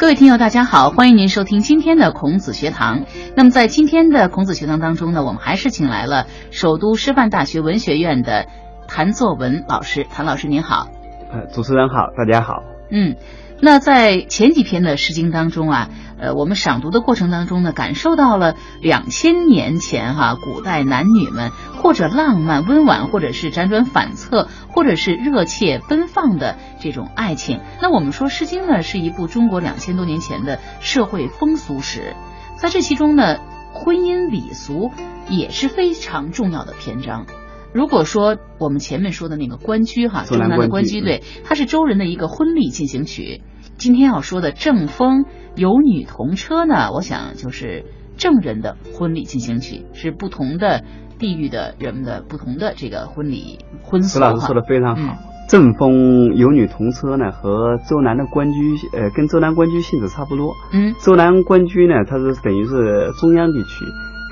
[0.00, 3.04] 各位听友，大家好，欢迎您收听今天的孔子学堂。
[3.36, 8.46] 那么在今天的孔子学堂当中呢，我们还是请来了首都师范大学文学院的
[8.88, 10.04] 谭作文老师。
[10.04, 10.88] 谭老师您好，
[11.30, 12.62] 呃，主持人好，大家好。
[12.90, 13.14] 嗯，
[13.62, 27.60] 那在前几篇的《诗经》当中啊，呃，我们赏读的过程当中呢，感受到了两千年前哈古代男女们或者浪漫温婉，或者是辗转反侧，或者是热切奔放的这种爱情。
[27.82, 32.14] 那我们说《诗经》呢是一部中国两千多年前的社会风俗史，
[32.56, 33.40] 在这其中呢，
[33.74, 34.90] 婚姻礼俗
[35.28, 37.26] 也是非常重要的篇章。
[37.74, 43.42] 如果说我们前面说的那个《关雎》哈，周南的《关雎》，对，它是周人的一个婚礼进行曲。
[43.80, 45.24] 今天要说的《正风·
[45.56, 47.86] 有女同车》呢，我想就是
[48.18, 50.84] 郑人的婚礼进行曲，是不同的
[51.18, 54.18] 地域的人们的不同的这个婚礼婚俗。
[54.18, 55.14] 石老师说的非常好，
[55.48, 55.92] 《正风·
[56.34, 58.58] 有女同车》呢和周南的《官居》
[58.92, 60.52] 呃，跟周南《官居》性质差不多。
[60.74, 63.86] 嗯，周南《官居》呢，它是等于是中央地区，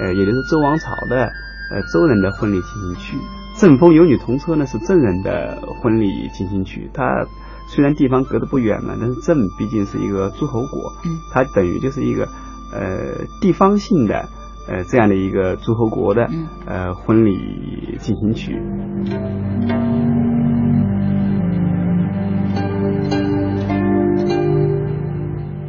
[0.05, 1.33] 呃，也就是周王朝的。
[1.70, 3.17] 呃，周人的婚礼进行曲，
[3.61, 6.91] 《正风有女同车》呢是郑人的婚礼进行曲。
[6.92, 7.27] 它
[7.69, 12.27] 虽然地方隔得不远嘛，但是郑毕竟是一个诸侯国，嗯，它等于就是一个
[12.72, 14.28] 呃地方性的
[14.66, 16.28] 呃这样的一个诸侯国的
[16.66, 18.61] 呃婚礼进行曲。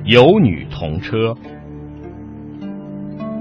[0.06, 1.36] 有女同车，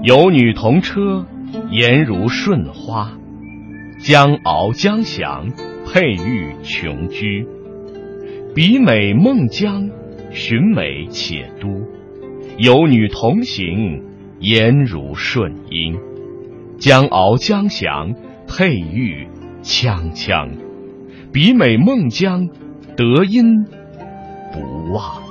[0.03, 1.25] 有女同车。
[1.71, 3.13] 颜如舜花，
[4.03, 5.49] 将翱将翔，
[5.87, 7.47] 佩玉琼居。
[8.55, 9.89] 比美孟姜，
[10.31, 11.67] 寻美且都。
[12.57, 14.03] 有女同行，
[14.39, 15.99] 颜如顺英。
[16.77, 18.13] 将敖将翔，
[18.47, 19.27] 佩玉
[19.61, 20.57] 锵锵。
[21.31, 22.49] 比美孟姜，
[22.97, 23.65] 德音
[24.51, 25.28] 不忘。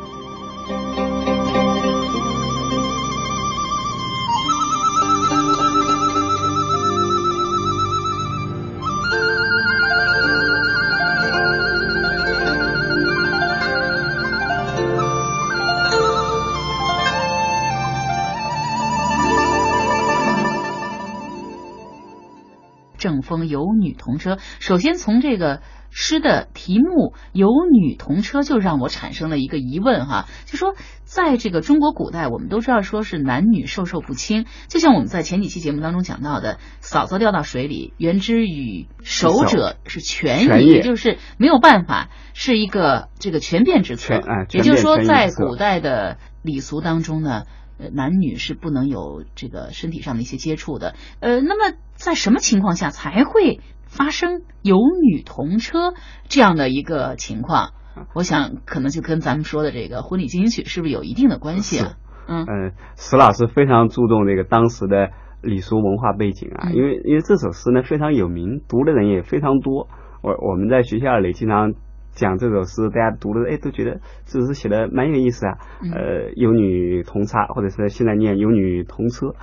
[23.09, 30.75] 正风有女同车，首先从这个诗的题目“有女同车”就让我产生了一个疑问哈，就说
[31.05, 44.21] 在这个中国古代，我们都知道说是男女授受不亲，就像我们在前几期节目当中讲到的，嫂子掉到水里，原之与守者是权宜，就是没有办法，是一个这个权变之策。
[44.53, 47.45] 也就是说，在古代的礼俗当中呢。
[47.79, 50.95] 呃，男女是不能有这个身体上的一些接触的。
[51.21, 55.95] 呃，那么在什么情况下才会发生有女同车
[56.29, 57.73] 这样的一个情况？
[58.15, 61.95] 我想可能就跟咱们说的这个婚礼进行曲是不是有一定的关系啊？
[62.29, 65.11] 嗯嗯，石老师非常注重这个当时的
[65.43, 69.89] 礼俗文化背景啊，因为因为这首诗呢非常有名，读的人也非常多。
[70.23, 71.75] 我我们在学校里经常。
[72.19, 75.59] 讲这首诗，大家读了，哎，都觉得这首诗写的蛮有意思啊。
[75.95, 79.35] 呃，有女同叉，或者是现在念有女同车，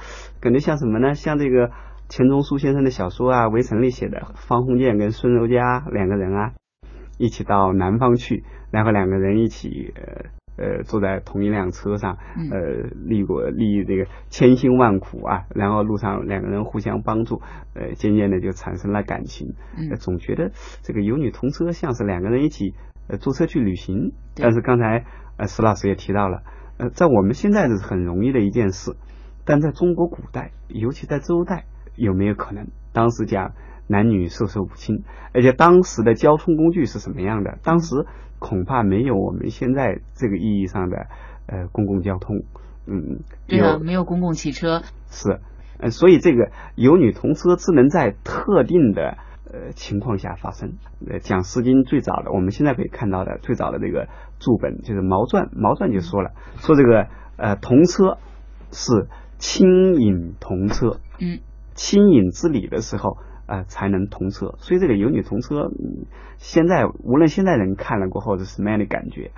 [0.41, 1.13] 感觉像什么呢？
[1.13, 1.71] 像这个
[2.09, 6.51] 钱钟书先生的小说啊，《围城》里写的方鸿渐跟孙柔嘉两个人啊，
[7.17, 10.29] 一起到南方去，然后两个人一起呃。
[10.57, 12.17] 呃，坐在同一辆车上，
[12.51, 17.41] 呃，历过历这个千辛万苦啊，然后路上两个人互相帮助，
[17.73, 19.55] 呃，渐渐的就产生了感情。
[19.77, 20.51] 嗯，总觉得
[20.81, 22.73] 这个有女同车像是两个人一起
[23.07, 24.13] 呃坐车去旅行。
[24.35, 25.05] 但是刚才
[25.37, 26.43] 呃石老师也提到了，
[26.77, 28.95] 呃，在我们现在是很容易的一件事，
[29.45, 32.67] 但在中国古代，尤其在周代，有没有可能？
[32.93, 33.51] 当时讲
[33.87, 35.03] 男女授受不亲，
[35.33, 37.57] 而且当时的交通工具是什么样的？
[37.63, 38.05] 当时。
[38.37, 41.07] 恐怕没有我们现在这个意义上的
[41.47, 42.43] 呃公共交通，
[42.85, 45.39] 嗯，对啊，没有公共汽车是，
[45.79, 50.73] 呃，所以这个有女同车只能在特定的呃情况下发生。
[51.09, 57.07] 呃，讲《诗经》最早的，我们现在可以看到的最早的这个注本就是《毛传》，《毛传》就说了，说这个
[57.37, 58.17] 呃同车
[58.71, 59.07] 是
[59.39, 61.39] 亲饮同车，嗯，
[61.73, 63.17] 亲饮之礼的时候。
[63.47, 65.69] 呃，才能同车，所以这个有女同车，
[66.37, 69.31] 现在无论现在人看了过后是什么样的感觉，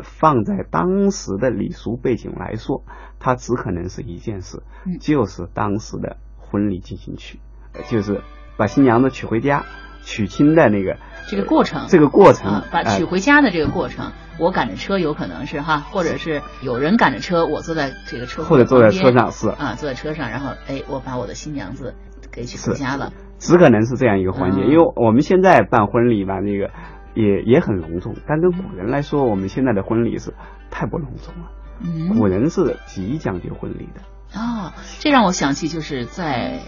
[0.00, 2.82] 放在当时的礼俗背景来说，
[3.18, 4.62] 它只可能是一件事，
[5.00, 7.40] 就是当时的婚礼进行曲，
[7.88, 8.22] 就是
[8.56, 9.64] 把新娘子娶回家，
[10.02, 10.96] 娶亲的那个
[11.28, 21.94] 这个过程，这个过程，把娶回家的这个过程，我赶着车有可能是哈，或者是有人赶着车，我坐在这个车或者坐在车上是啊，坐在车上，然后哎，我把我的新娘子
[22.30, 23.12] 给娶回家了。
[23.42, 26.70] 只可能是这样一个环节，因为我们现在办婚礼吧，那个
[27.14, 30.32] 也也很隆重，但跟古人来说，我们现在的婚礼是
[30.70, 31.50] 太不隆重了。
[31.84, 34.38] 嗯古人是极讲究婚礼的。
[34.38, 36.60] 啊、这让我想起就是在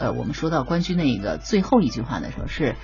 [0.00, 2.74] 呃我们说到关雎那个最后一句话的时候是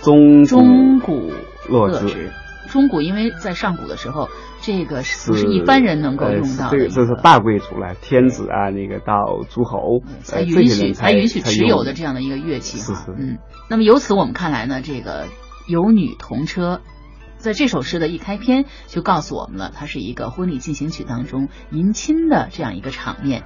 [0.00, 1.30] 中钟鼓
[1.68, 2.32] 乐之
[2.66, 4.28] 钟鼓因为在上古的时候，
[4.60, 4.96] 这个
[5.26, 6.88] 不是一般人能够呃用是这个到的一个？
[6.88, 12.78] 这是大贵族了，天子啊，那个到诸侯，才允许才允许持有的这样的一个乐器
[13.16, 13.38] 嗯，
[13.70, 15.26] 那么由此我们看来呢，这个
[15.66, 16.80] 有女同车，
[17.38, 23.42] 在这首诗的一开篇就告诉我们了，它是一个婚礼进行曲当中迎亲的这样一个场面。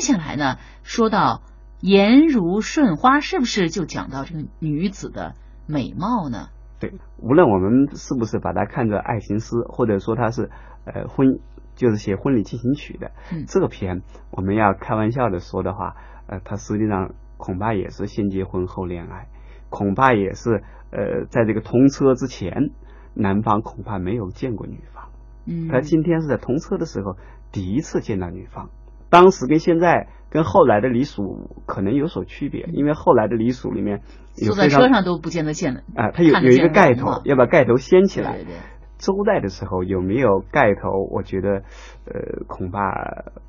[0.00, 1.42] 接下来呢，说到
[1.82, 5.34] 颜如顺花，是不是就讲到这个女子的
[5.66, 6.48] 美貌呢？
[6.78, 10.48] 对，无论我们是不是把它看作爱情诗，或者说它是
[10.86, 11.38] 呃婚，
[11.74, 14.00] 就是写婚礼进行曲的，嗯这个篇
[14.30, 15.96] 我们要开玩笑的说的话，
[16.28, 19.28] 呃，它实际上恐怕也是先结婚后恋爱，
[19.68, 22.70] 恐怕也是呃在这个通车之前，
[23.12, 25.10] 男方恐怕没有见过女方，
[25.44, 27.18] 嗯，他今天是在通车的时候
[27.52, 28.70] 第一次见到女方。
[29.10, 34.00] 当时跟现在跟后来的礼俗可能有所区别，因为后来的礼俗里面
[34.36, 38.32] 有坐在车上都不见得见了啊，它有有一个盖头，要把盖头掀起来。
[38.32, 38.56] 对对对
[39.00, 41.62] 周代的时候有没有盖头，我觉得
[42.04, 42.80] 呃恐怕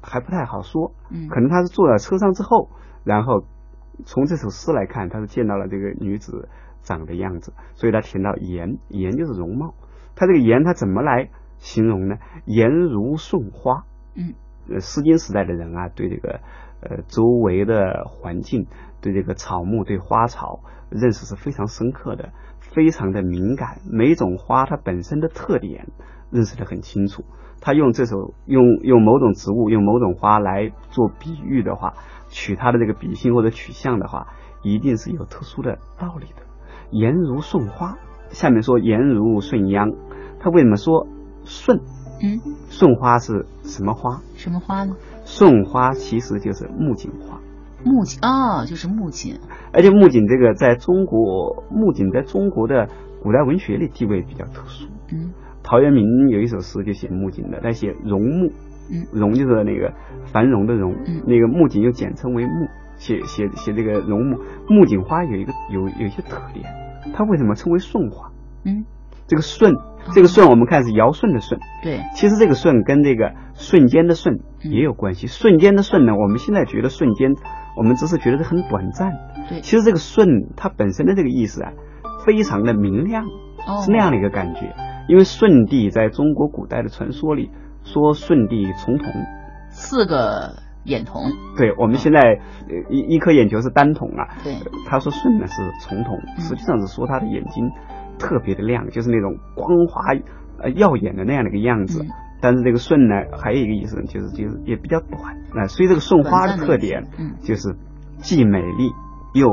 [0.01, 0.93] 还不太好说。
[1.09, 2.69] 嗯可能他是坐在车上之后，
[3.03, 3.43] 然后
[4.05, 6.47] 从这首诗来看，他是见到了这个女子
[6.83, 9.73] 长的样子，所以他填到颜，颜就是容貌。
[10.15, 12.15] 他这个颜他怎么来形容呢？
[12.45, 13.83] 颜如顺花。
[14.15, 14.35] 嗯
[14.69, 16.39] 呃，诗经时代的人啊，对这个
[16.81, 18.67] 呃周围的环境，
[19.01, 22.29] 对这个草木、对花草认识是非常深刻的，
[22.59, 23.79] 非常的敏感。
[23.89, 25.87] 每种花它本身的特点
[26.31, 27.23] 认识的很清楚。
[27.63, 31.93] 他用这首用用某种植物、用某种花来做比喻的话，
[32.27, 34.29] 取它的这个比性或者取象的话，
[34.63, 36.41] 一定是有特殊的道理的。
[36.89, 37.99] 颜如顺花，
[38.29, 39.91] 下面说颜如顺秧，
[40.39, 41.05] 他为什么说
[41.45, 41.81] 顺？
[42.23, 42.39] 嗯，
[42.69, 44.21] 顺花是什么花？
[44.35, 44.95] 什么花呢？
[45.25, 47.39] 顺花其实就是木槿花，
[47.83, 49.39] 木槿哦，就是木槿。
[49.73, 52.87] 而且木槿这个在中国，木槿在中国的
[53.21, 54.87] 古代文学里地位比较特殊。
[55.11, 55.31] 嗯
[55.63, 58.51] 陶渊明有一首诗就写木槿的，他写荣木，
[58.91, 59.93] 嗯荣就是那个
[60.25, 64.37] 繁荣的荣，嗯那个木槿又简称为木，写写写这个荣木。
[64.67, 66.65] 木槿花有一个有有一些特点，
[67.13, 68.31] 它为什么称为顺花？
[68.65, 68.83] 嗯，
[69.31, 69.73] 这个顺，
[70.13, 74.71] 这个顺我们看是尧舜的舜，对，其实这个舜跟这个瞬间的瞬嗯。
[74.73, 75.27] 也有关系。
[75.27, 77.33] 瞬间的瞬呢，我们现在觉得瞬间，
[77.77, 79.13] 我们只是觉得它很短暂。
[79.47, 79.61] 对。
[79.61, 81.71] 其实这个瞬它本身的这个意思啊，
[82.25, 83.23] 非常的明亮，
[83.65, 84.75] 哦，是那样的一个感觉。
[85.07, 87.49] 因为舜帝在中国古代的传说里
[87.85, 89.07] 说舜帝重瞳，
[89.69, 91.31] 四个眼瞳。
[91.55, 94.55] 对我们现在呃一一颗眼球是单瞳啊，对，
[94.89, 96.41] 他说舜呢是重瞳，嗯。
[96.41, 97.71] 实际上是说他的眼睛
[98.21, 100.01] 特别的亮，就是那种光滑
[100.63, 102.03] 呃耀眼的那样的一个样子。
[102.03, 102.07] 嗯
[102.43, 107.03] 但是这个顺呢，还有一个意思，就是就是也比较短啊、所以这个顺花的特点
[107.43, 107.75] 就是
[108.17, 108.89] 既美丽
[109.35, 109.47] 又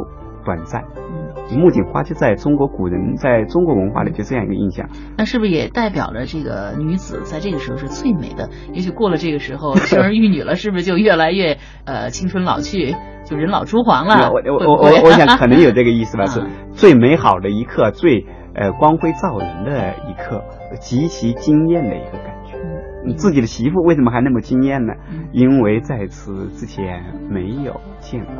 [0.48, 0.82] 短暂。
[0.96, 4.88] 嗯，木槿花就在中国古人在中国文化里就这样一个印象。
[5.18, 8.48] 那是不是也代表着这个女子在这个时候是最美的？
[8.72, 14.30] 也许过了这个时候，生儿育女了，是不是就越来越呃青春老去，就人老珠黄了？
[14.32, 18.24] 我我我我我想可能有这个意思吧， 是啊最美好的一刻，最
[18.54, 20.42] 呃光辉照人的一刻，
[20.80, 22.56] 极其惊艳的一个感觉。
[22.56, 24.92] 嗯你自己的媳妇为什么还那么惊艳呢？
[25.10, 28.34] 嗯因为在此之前没有见过。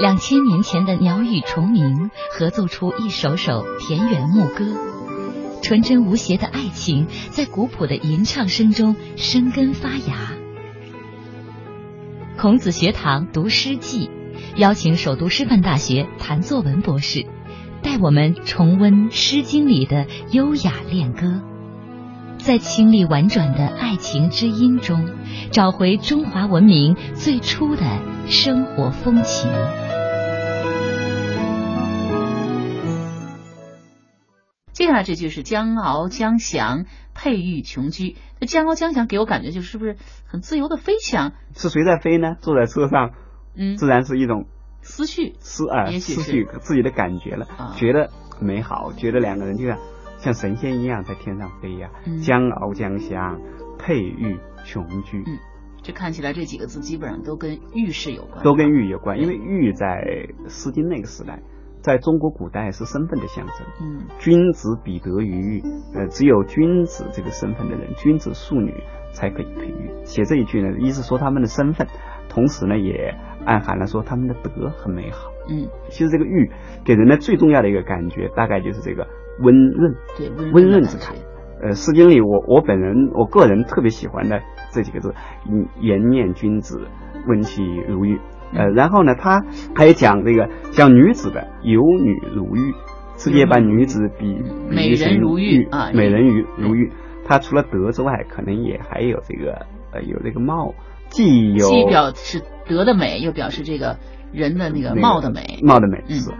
[0.00, 4.64] 两千年前的鸟语虫鸣，合奏出一首首田园牧歌。
[5.60, 10.32] 纯真无邪的爱情，在古朴的吟唱声中生根发芽。
[12.38, 14.08] 孔子学堂读诗记，
[14.56, 17.26] 邀请首都师范大学谭作文博士，
[17.82, 21.42] 带我们重温《诗经》里的优雅恋歌。
[22.38, 25.10] 在清丽婉转的爱情之音中，
[25.50, 27.82] 找回中华文明最初的
[28.28, 29.50] 生活风情。
[34.72, 36.84] 接下来这句是“江翱江翔，
[37.14, 38.16] 佩玉琼居”。
[38.40, 39.96] 这“江翱江翔”给我感觉就是不是
[40.26, 41.32] 很自由的飞翔？
[41.54, 42.36] 是谁在飞呢？
[42.40, 43.10] 坐在车上，
[43.56, 44.46] 嗯，自然是一种
[44.82, 47.46] 思绪，思啊，思绪自己的感觉了，
[47.76, 48.10] 觉得
[48.40, 49.78] 美好，觉得两个人就像。
[50.20, 51.88] 像神仙一样在天上飞呀，
[52.22, 53.40] 江翱江翔，
[53.78, 55.24] 佩玉琼居。
[55.26, 55.38] 嗯，
[55.82, 59.18] 这看起来这几个字基本上都跟玉是有关，都跟玉有关。
[59.18, 59.86] 因为玉在
[60.50, 61.40] 《诗经》那个时代，
[61.82, 63.66] 在中国古代是身份的象征。
[63.80, 65.62] 嗯，君子比得于玉，
[65.94, 68.72] 呃，只有君子这个身份的人，君子淑女
[69.12, 69.90] 才可以佩玉。
[70.04, 71.86] 写这一句呢，一是说他们的身份，
[72.28, 75.30] 同时呢也暗含了说他们的德很美好。
[75.48, 76.50] 嗯，其实这个玉
[76.84, 79.06] 给人的最重要的一个感觉，大概就是这个。
[79.42, 81.16] 温润，对温润之感。
[81.62, 85.14] 呃，《诗经》里我我本人我个人特别喜欢的这几个字：
[85.80, 86.86] 颜念君子，
[87.26, 88.20] 温其如玉。
[88.52, 92.74] 呃，然后呢，他还有讲这个讲女子的有女如玉，
[93.16, 94.36] 世界把女子比
[94.68, 96.90] 美人如玉啊，美人如如玉。
[97.26, 100.74] 他除了德之外，可能也还有这个呃有这个貌，
[101.08, 103.98] 既有既表示德的美，又表示这个
[104.32, 106.32] 人的那个貌的美，貌的美是。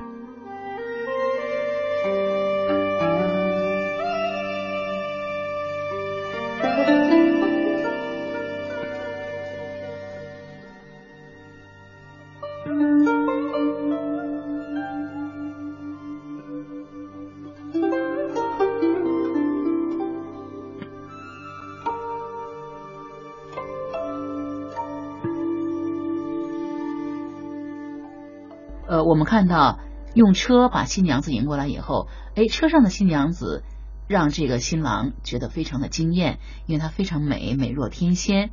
[29.11, 29.81] 我们看到
[30.15, 33.65] 用车把新娘子迎过来以后，哎，车上的新娘子
[34.07, 38.51] 让这个新郎觉得非常的惊艳，因为她非常美，美若天仙。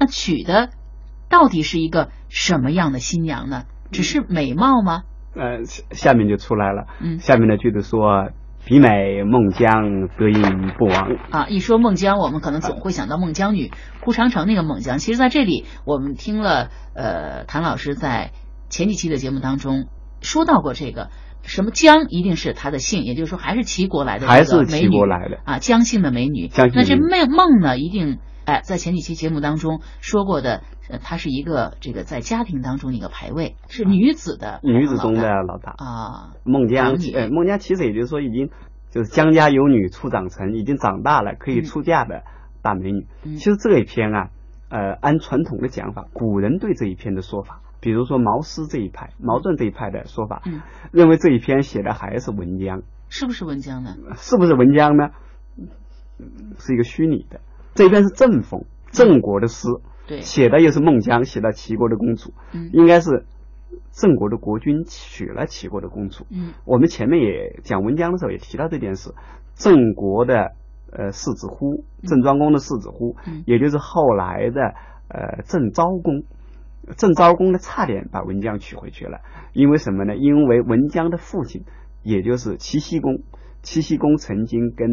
[0.00, 0.70] 那娶的
[1.28, 3.66] 到底是一个什么样的新娘呢？
[3.92, 5.04] 只是美貌吗？
[5.36, 5.62] 呃，
[5.92, 6.88] 下面就出来了。
[7.00, 8.30] 嗯，下面的句子说
[8.66, 14.98] ：“比美孟姜，得音不亡。”啊，一说孟姜，我们可能总会想到孟姜女哭长城那个孟姜。
[14.98, 18.32] 其实，在这里我们听了呃谭老师在。
[18.72, 19.88] 前几期的节目当中
[20.20, 21.10] 说到过这个
[21.42, 26.50] 什么姜一定是她的姓，也就是说还是齐国来的还是齐国来的啊姜姓的美女。
[26.56, 30.62] 那这孟孟呢，一定哎在前几期节目当中说过的，
[31.02, 36.34] 她是一个这个在家庭当中的一个排位是女子的女子中的老大啊。
[36.44, 38.50] 孟姜呃孟姜其实也就是说已经
[38.90, 42.22] 就是姜家有女初长成，已经长大了可以出嫁的
[42.60, 43.06] 大美女。
[43.22, 44.28] 其实这一篇啊，
[44.68, 47.60] 呃按传统的讲法，古人对这一篇的说法。
[47.80, 50.42] 比如说毛诗这一派、毛盾这一派的说法，
[50.92, 53.96] 认为这一篇写的还是文姜，是不是文姜呢？
[54.16, 55.10] 是不是文姜呢？
[56.58, 57.40] 是一个虚拟的，
[57.74, 59.68] 这篇是正风，郑国的诗，
[60.06, 62.34] 对，写的又是孟姜，写的齐国的公主，
[62.72, 63.24] 应该是
[63.92, 66.26] 郑国的国君娶了齐国的公主。
[66.30, 69.14] 嗯，我们前面也讲文姜的时候也提到这件事，
[69.54, 70.52] 郑国的
[70.92, 74.60] 呃世子乎，郑庄公的世子乎，也就是后来的
[75.08, 76.24] 呃郑昭公。
[76.96, 79.20] 郑昭公呢，差点把文姜娶回去了，
[79.52, 80.16] 因为什么呢？
[80.16, 81.64] 因为文姜的父亲，
[82.02, 83.22] 也就是齐僖公，
[83.62, 84.88] 齐僖公曾经跟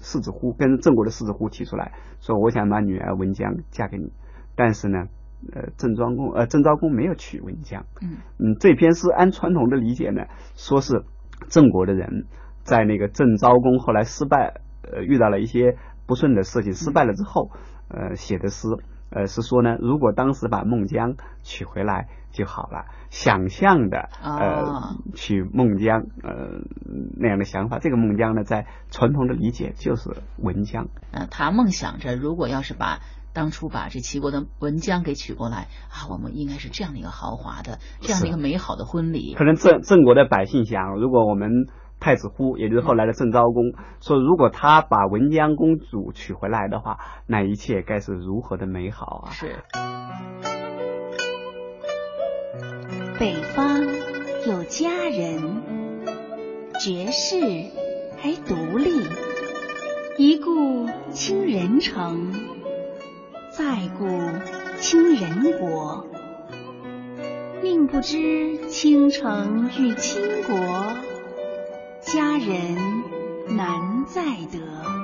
[0.00, 4.12] 世子乎，跟郑国的世子乎提出来说，我想把女儿文姜嫁给你，
[4.56, 5.06] 但是呢，
[5.54, 7.86] 呃，郑庄公，呃，郑昭公没有娶文姜。
[8.02, 10.24] 嗯嗯，这篇诗按传统的理解呢，
[10.56, 11.04] 说是
[11.48, 12.26] 郑国的人
[12.64, 15.76] 在那个郑昭公后来失败，呃，遇到了一些
[16.06, 17.50] 不顺的事情，失败了之后，
[17.88, 18.66] 呃，写的诗。
[19.12, 26.62] 呃，是说呢，如果当时把孟姜娶回来就好了，想象的呃娶孟姜呃
[27.16, 30.88] 那样的想法，这个孟姜呢，在传统的理解就是文姜。
[31.12, 33.00] 呃，他梦想着，如果要是把
[33.32, 39.34] 当初把这齐国的文姜给娶过来啊，我们应该是这样的一个豪华的，这样的一个美好的婚礼。
[39.34, 41.68] 可能郑郑国的百姓想，如果我们。
[42.02, 49.30] 太子乎，也就是后来的郑昭公说，如果他把文姜公主娶回来的话，那一切该是如何的美好啊！
[49.30, 49.62] 是。
[53.20, 53.84] 北方
[54.48, 55.62] 有佳人，
[56.80, 57.36] 绝世
[58.18, 59.06] 还独立，
[60.18, 62.32] 一顾倾人城，
[63.56, 64.08] 再顾
[64.78, 66.04] 倾人国。
[67.62, 70.56] 宁不知倾城与倾国，
[72.12, 72.76] 佳人
[73.56, 75.01] 难再得。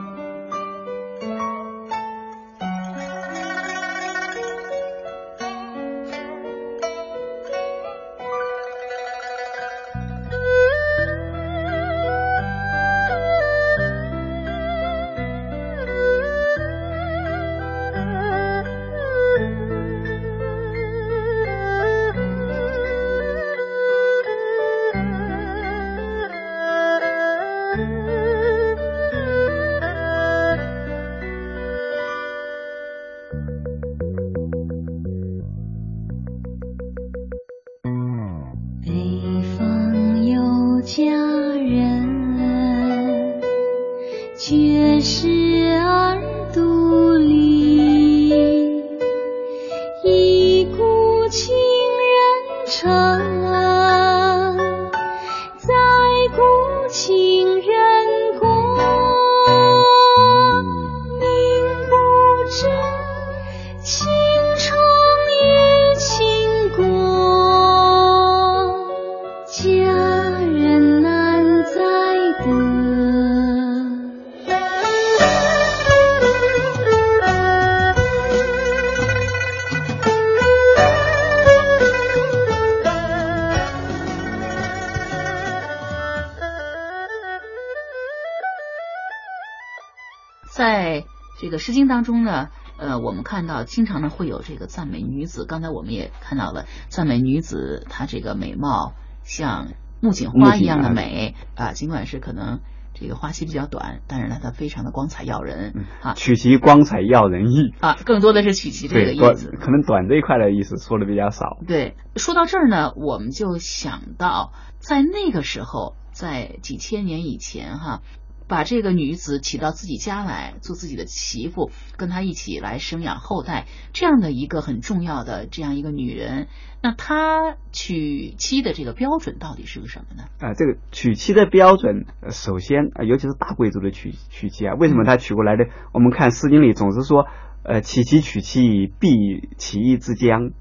[91.59, 92.49] 诗经当中呢，
[92.79, 95.45] 呃，我们看到经常呢会有这个赞美女子。
[95.47, 99.69] 刚才我们也看到了赞美女子，她这个美貌像
[100.00, 101.73] 木槿花一样的美啊。
[101.73, 102.61] 尽管是可能
[102.95, 106.15] 这个花期比较短，但是呢，它非常的光彩耀人啊。
[106.15, 109.50] 取其光彩耀人意啊，更多的是取其这个意思。
[109.50, 111.59] 可能短这一块的意思说的比较少。
[111.67, 118.03] 对，说到这儿呢，我们就想到在那个时候，在几千年以前哈。
[118.49, 126.49] 把这个女子娶到自己家来做自己的媳妇，跟她一起来生养后代，这样的一个很重要的这样一个女人，
[126.83, 130.25] 那她娶妻的这个标准到底是个什么呢？
[130.40, 135.66] 啊，这个娶妻的标准，首先啊，尤其是大贵族的娶娶妻啊，为什么他娶过来的？
[135.92, 137.27] 我们看《诗经》里总是说，
[137.64, 140.53] 呃，娶妻娶妻必其义之将，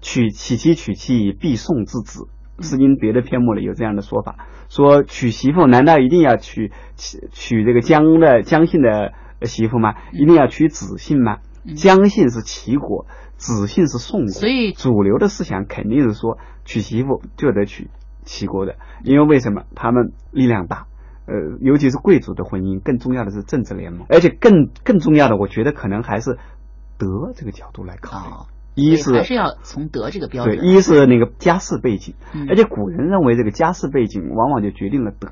[0.00, 2.22] 娶娶妻娶妻必送之子，
[2.60, 4.36] 《诗经》别的篇目里有这样的说法。
[4.68, 9.94] 说娶媳妇难道一定要娶娶娶这个姜的姜姓的媳妇吗？
[10.12, 11.38] 一定要娶子姓吗？
[11.76, 17.90] 姜姓是齐国，子姓是宋国，所以主流的思想肯定是说娶媳妇就得娶
[18.24, 19.62] 齐国的，因为为什么？
[19.74, 20.86] 他们力量大，
[21.26, 26.38] 呃，尤其是贵族的婚姻，更重要的是政治联盟，而且更更重要的，我觉得可能还是
[26.98, 28.55] 德这个角度来考虑。
[28.76, 32.14] 一是还是要从德这个标准，对，一是那个家世背景，
[32.48, 35.28] 而且古人认为这个家世背景往往就决定了德，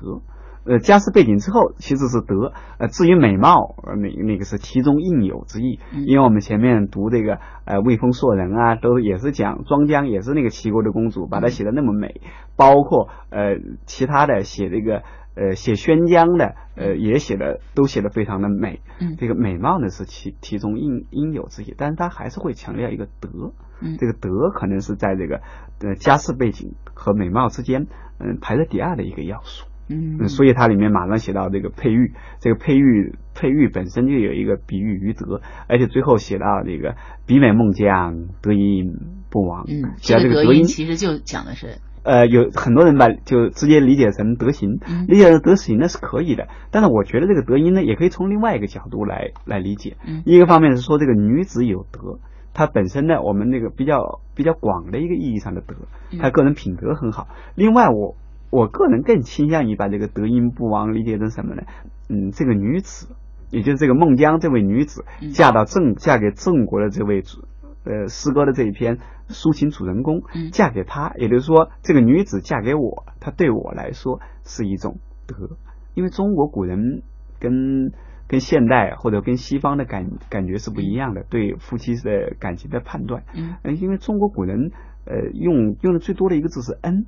[0.65, 12.19] 呃，家世背景之后其实是德，呃，至于美貌，呃，那那个是其中应有之意，因为我们前面读这个呃魏风硕人啊，都也是讲庄姜也是那个齐国的公主，把她写的那么美，
[12.57, 15.03] 包括呃其他的写这个。
[15.35, 18.79] 呃，写宣江的，呃，也写的都写的非常的美。
[19.01, 23.51] 嗯，这个美貌呢是其其中应应有之意，但是他还是会强调一个德。
[23.81, 25.41] 嗯，这个德可能是在这个
[25.81, 27.87] 呃家世背景和美貌之间，
[28.19, 29.67] 嗯，排在第二的一个要素。
[29.87, 36.95] 嗯，所以它里面马上写到这个佩玉，这个佩玉佩玉本身就有一个比喻于德，而且最后写到这个
[37.27, 38.97] 比美孟姜，德音
[39.29, 39.65] 不亡。
[39.67, 41.79] 嗯，这个德音其实就讲的是。
[42.05, 46.47] 呃，有很多人把就直接理解成德行，理解成德行那是可以的。
[46.69, 49.97] 但是我觉得这个德音呢，也可以从另外一个角度来来理解。
[50.23, 52.19] 一个方面是说这个女子有德，
[52.53, 55.73] 她本身呢，我们那个比较比较广的一个意义上的德，
[56.19, 57.27] 她个人品德很好。
[57.55, 58.15] 另外，我
[58.51, 61.63] 我个人更倾向于把这个德音不亡理解成什么呢？
[62.07, 63.07] 嗯，这个女子，
[63.49, 67.45] 也就是这个孟姜这位女子嫁到郑嫁给郑国的这位主。
[67.85, 68.97] 呃，诗歌的这一篇
[69.29, 75.57] 抒情主人公嫁给他，也就是说，这个女子嫁给我，她对我来说是一种德，
[75.93, 77.03] 因为中国古人
[77.39, 77.91] 跟
[78.27, 83.23] 跟现代或者跟西方的感感觉是不一样的，对夫妻的感情的判断。
[83.35, 84.71] 嗯，因为中国古人
[85.05, 87.05] 呃用用的最多的一个字是恩，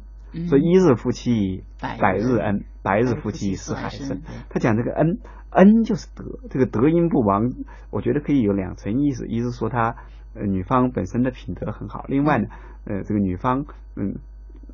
[0.47, 4.21] 说一日夫妻百日恩，百日夫妻似海深。
[4.49, 5.17] 他讲这个恩，
[5.49, 7.51] 恩就是德，这个德音不亡，
[7.89, 9.95] 我觉得可以有两层意思，一是说他。
[10.39, 12.05] 呃，女方本身的品德很好。
[12.07, 12.47] 另外呢，
[12.85, 14.15] 呃，这个女方，嗯，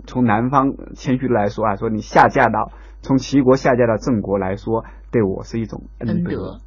[0.05, 2.71] 从男方谦虚的来说啊，说你下嫁到
[3.01, 6.59] 从齐国下嫁到郑国来说，对我是一种恩德。